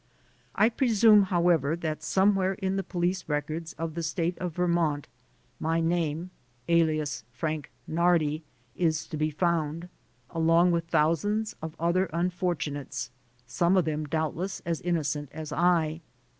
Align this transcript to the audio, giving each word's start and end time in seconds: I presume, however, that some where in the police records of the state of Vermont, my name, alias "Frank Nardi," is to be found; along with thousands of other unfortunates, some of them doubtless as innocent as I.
I 0.55 0.69
presume, 0.69 1.25
however, 1.25 1.75
that 1.75 2.01
some 2.01 2.33
where 2.33 2.53
in 2.55 2.75
the 2.75 2.81
police 2.83 3.25
records 3.27 3.73
of 3.73 3.93
the 3.93 4.01
state 4.01 4.35
of 4.39 4.55
Vermont, 4.55 5.07
my 5.59 5.79
name, 5.79 6.31
alias 6.67 7.23
"Frank 7.31 7.69
Nardi," 7.85 8.41
is 8.75 9.05
to 9.05 9.15
be 9.15 9.29
found; 9.29 9.89
along 10.31 10.71
with 10.71 10.85
thousands 10.87 11.55
of 11.61 11.75
other 11.79 12.07
unfortunates, 12.13 13.11
some 13.45 13.77
of 13.77 13.85
them 13.85 14.05
doubtless 14.07 14.59
as 14.65 14.81
innocent 14.81 15.29
as 15.33 15.51
I. 15.53 16.01